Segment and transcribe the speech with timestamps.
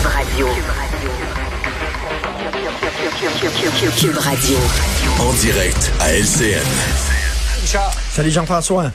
[0.00, 0.48] Cube Radio.
[3.98, 4.56] Cube Radio.
[5.18, 6.64] En direct à LCN.
[8.10, 8.92] Salut Jean-François.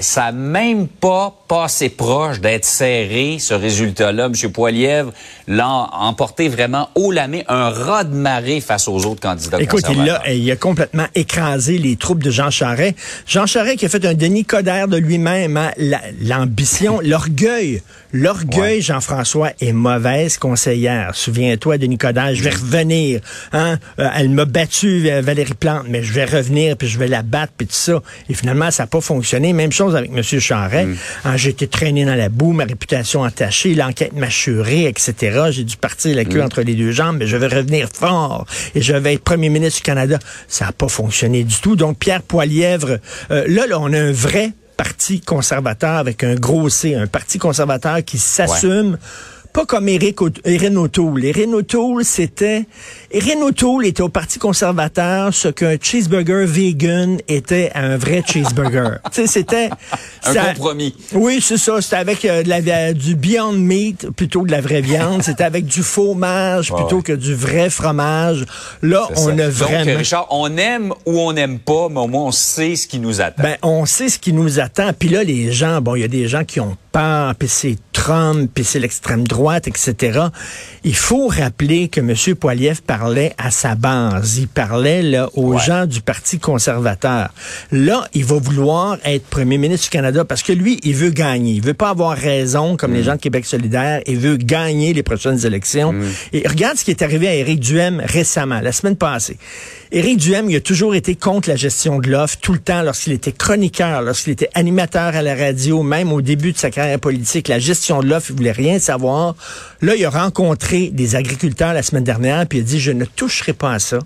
[0.00, 4.26] Ça n'a même pas passé proche d'être serré, ce résultat-là.
[4.26, 4.52] M.
[4.52, 5.12] Poilièvre
[5.46, 9.84] l'a emporté vraiment haut la main, un ras de marée face aux autres candidats Écoute,
[9.90, 12.96] il a, il a complètement écrasé les troupes de Jean Charest.
[13.26, 15.70] Jean Charest qui a fait un Denis Coderre de lui-même, hein,
[16.20, 17.82] l'ambition, l'orgueil.
[18.12, 21.14] L'orgueil, Jean-François, est mauvaise conseillère.
[21.14, 23.20] Souviens-toi, Denis Coderre, je vais revenir.
[23.52, 23.78] Hein?
[23.98, 27.22] Euh, elle m'a battu, euh, Valérie Plante, mais je vais revenir, puis je vais la
[27.22, 28.02] battre, puis tout ça.
[28.30, 29.52] Et finalement, ça n'a pas fonctionné.
[29.52, 30.22] Même chose avec M.
[30.22, 30.88] Charest.
[30.88, 30.96] Mm.
[31.38, 35.48] J'ai été traîné dans la boue, ma réputation entachée, l'enquête mâchurée, etc.
[35.50, 36.44] J'ai dû partir la queue mm.
[36.44, 39.78] entre les deux jambes, mais je vais revenir fort et je vais être premier ministre
[39.78, 40.18] du Canada.
[40.48, 41.76] Ça n'a pas fonctionné du tout.
[41.76, 42.98] Donc, Pierre Poilièvre,
[43.30, 47.38] euh, là, là, on a un vrai parti conservateur avec un gros C, un parti
[47.38, 48.96] conservateur qui s'assume
[49.52, 51.24] pas comme Eric Erin O'Toole.
[51.24, 52.66] Erin O'Toole, c'était...
[53.10, 58.98] Erin O'Toole était au Parti conservateur ce qu'un cheeseburger vegan était un vrai cheeseburger.
[59.12, 59.70] tu sais, c'était...
[60.24, 60.94] un compromis.
[61.12, 61.80] Oui, c'est ça.
[61.80, 65.22] C'était avec euh, de la, du Beyond Meat plutôt que de la vraie viande.
[65.22, 68.44] c'était avec du fromage plutôt que du vrai fromage.
[68.82, 69.84] Là, on a vraiment...
[69.84, 72.98] Donc, Richard, on aime ou on n'aime pas, mais au moins on sait ce qui
[72.98, 73.42] nous attend.
[73.42, 74.92] Ben, on sait ce qui nous attend.
[74.98, 77.76] Puis là, les gens, bon, il y a des gens qui ont peur, puis c'est
[78.08, 80.20] Trump, puis c'est l'extrême droite, etc.
[80.82, 82.14] Il faut rappeler que M.
[82.36, 84.38] Poiliev parlait à sa base.
[84.38, 87.28] Il parlait là, aux gens du Parti conservateur.
[87.70, 91.52] Là, il va vouloir être premier ministre du Canada parce que lui, il veut gagner.
[91.52, 93.04] Il veut pas avoir raison comme les mm.
[93.04, 94.00] gens de Québec solidaire.
[94.06, 95.92] Il veut gagner les prochaines élections.
[95.92, 96.04] Mm.
[96.32, 99.36] Et regarde ce qui est arrivé à Éric Duhem récemment, la semaine passée.
[99.90, 103.14] Éric Duhem, il a toujours été contre la gestion de l'offre, tout le temps, lorsqu'il
[103.14, 107.48] était chroniqueur, lorsqu'il était animateur à la radio, même au début de sa carrière politique,
[107.48, 109.34] la gestion de l'offre, il voulait rien savoir.
[109.80, 113.06] Là, il a rencontré des agriculteurs la semaine dernière, puis il a dit, je ne
[113.06, 113.98] toucherai pas à ça.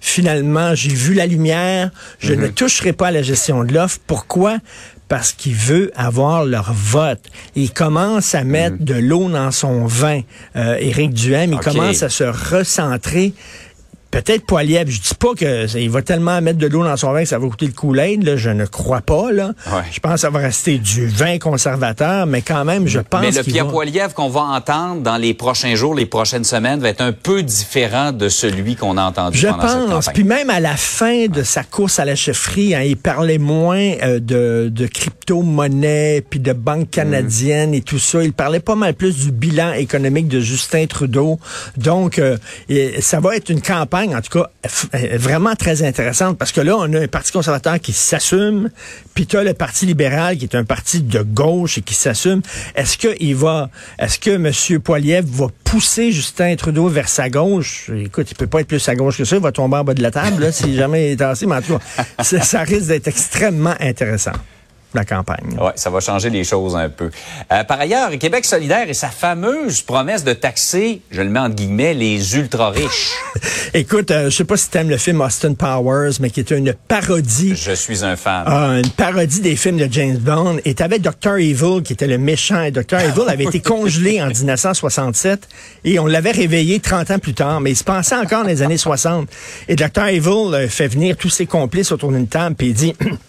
[0.00, 2.52] Finalement, j'ai vu la lumière, je ne mhm.
[2.52, 3.98] toucherai pas à la gestion de l'offre.
[4.06, 4.58] Pourquoi?
[5.08, 7.22] parce qu'il veut avoir leur vote.
[7.56, 8.84] Il commence à mettre mhm.
[8.84, 10.20] de l'eau dans son vin,
[10.54, 11.54] euh, Éric Duhem.
[11.54, 13.32] Il commence à se recentrer
[14.24, 14.88] Peut-être Poiliev.
[14.90, 17.38] Je dis pas que il va tellement mettre de l'eau dans son vin que ça
[17.38, 18.06] va coûter le coup là.
[18.36, 19.30] Je ne crois pas.
[19.32, 19.52] Là.
[19.92, 23.20] Je pense que ça va rester du vin conservateur, mais quand même, je pense.
[23.20, 26.88] Mais le Pierre Poiliev qu'on va entendre dans les prochains jours, les prochaines semaines, va
[26.88, 30.08] être un peu différent de celui qu'on a entendu je pendant pense.
[30.12, 33.92] Puis même à la fin de sa course à la chefferie, hein, il parlait moins
[34.02, 38.22] euh, de, de crypto-monnaie puis de banque canadienne et tout ça.
[38.22, 41.38] Il parlait pas mal plus du bilan économique de Justin Trudeau.
[41.76, 42.36] Donc, euh,
[43.00, 44.50] ça va être une campagne en tout cas,
[45.16, 48.70] vraiment très intéressante parce que là, on a un parti conservateur qui s'assume,
[49.14, 52.42] puis tu as le Parti libéral qui est un parti de gauche et qui s'assume.
[52.74, 54.80] Est-ce que il va, est-ce que M.
[54.80, 57.90] Poiliev va pousser Justin Trudeau vers sa gauche?
[57.94, 59.94] Écoute, il peut pas être plus à gauche que ça, il va tomber en bas
[59.94, 62.88] de la table là, si jamais il est assis, mais en tout cas, ça risque
[62.88, 64.32] d'être extrêmement intéressant
[64.94, 65.56] la campagne.
[65.60, 67.10] Oui, ça va changer les choses un peu.
[67.52, 71.50] Euh, par ailleurs, Québec solidaire et sa fameuse promesse de taxer, je le mets en
[71.50, 73.12] guillemets, les ultra-riches.
[73.74, 76.50] Écoute, euh, je sais pas si tu aimes le film Austin Powers, mais qui est
[76.50, 77.54] une parodie.
[77.54, 78.44] Je suis un fan.
[78.46, 80.58] Ah, une parodie des films de James Bond.
[80.64, 81.36] Et t'avais Dr.
[81.36, 82.62] Evil, qui était le méchant.
[82.62, 82.98] Et Dr.
[83.00, 85.48] Evil avait été congelé en 1967
[85.84, 88.62] et on l'avait réveillé 30 ans plus tard, mais il se pensait encore dans les
[88.62, 89.28] années 60.
[89.68, 90.06] Et Dr.
[90.06, 92.94] Evil euh, fait venir tous ses complices autour d'une table et il dit...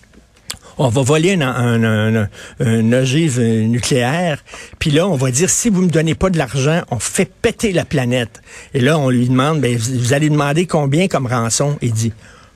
[0.80, 2.28] on va voler un, un,
[2.60, 4.44] un, ogive nucléaire,
[4.80, 7.74] puis là, on va dire, si vous me donnez pas de l'argent, on fait péter
[7.74, 8.42] la planète.
[8.74, 11.78] Et là, on lui demande, ben, vous allez demander combien comme rançon?
[11.82, 12.14] Il dit,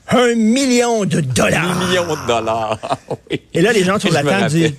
[0.08, 1.76] un million de dollars.
[1.82, 2.78] Un million de dollars.
[3.52, 4.74] Et là, les gens sur la table disent,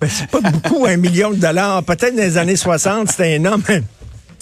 [0.00, 1.82] ben, c'est pas beaucoup, un million de dollars.
[1.84, 3.62] Peut-être dans les années 60, c'était énorme.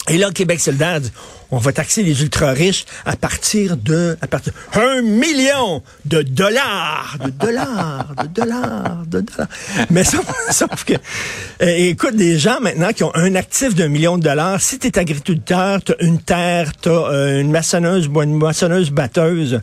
[0.09, 1.11] Et là, Québec solidaire dit,
[1.49, 7.29] on va taxer les ultra-riches à partir de, à partir, un million de dollars, de
[7.29, 9.47] dollars, de dollars, de dollars.
[9.89, 14.23] Mais sauf, que, euh, écoute, des gens maintenant qui ont un actif d'un million de
[14.23, 18.37] dollars, si tu es agriculteur, tu as une terre, tu as euh, une maçonneuse, une
[18.37, 19.61] maçonneuse batteuse,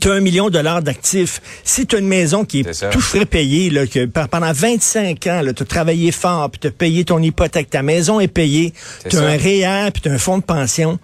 [0.00, 1.40] tu as un million de dollars d'actifs.
[1.64, 5.42] Si tu as une maison qui est, tout frais payée, là, que pendant 25 ans,
[5.54, 8.72] tu as travaillé fort, puis tu as payé ton hypothèque, ta maison est payée,
[9.08, 10.98] tu as un REER, puis tu as un fonds de pension,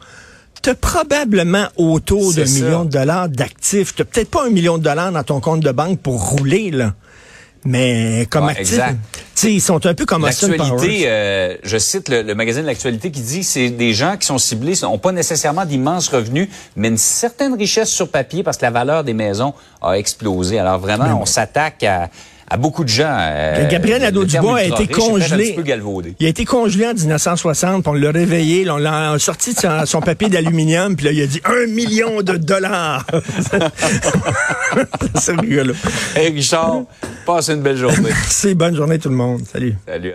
[0.63, 3.95] tu as probablement autour d'un million de dollars d'actifs.
[3.95, 6.95] Tu peut-être pas un million de dollars dans ton compte de banque pour rouler, là.
[7.65, 8.81] Mais comme actif,
[9.43, 13.45] ils sont un peu comme L'actualité, euh, je cite le, le magazine L'actualité qui dit
[13.45, 17.91] c'est des gens qui sont ciblés, n'ont pas nécessairement d'immenses revenus, mais une certaine richesse
[17.91, 19.53] sur papier parce que la valeur des maisons
[19.83, 20.59] a explosé.
[20.59, 22.09] Alors vraiment, on s'attaque à,
[22.51, 23.17] à beaucoup de gens.
[23.17, 25.57] Euh, Gabriel Nadeau-Dubois a été congelé.
[26.19, 30.29] Il a été congelé en 1960, on l'a réveillé, on l'a sorti de son, papier
[30.29, 33.07] d'aluminium, puis là, il a dit un million de dollars.
[35.15, 35.75] C'est rigolo.
[36.17, 36.83] Hey Richard,
[37.25, 38.11] passe une belle journée.
[38.29, 39.43] C'est bonne journée tout le monde.
[39.47, 39.77] Salut.
[39.87, 40.15] Salut.